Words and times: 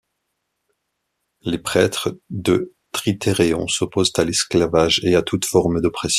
Les 1.43 1.59
prêtres 1.59 2.17
de 2.31 2.73
Trithéréon 2.91 3.67
s'opposent 3.67 4.11
à 4.17 4.23
l'esclavage 4.23 4.99
et 5.03 5.13
à 5.15 5.21
toute 5.21 5.45
forme 5.45 5.79
d'oppression. 5.79 6.09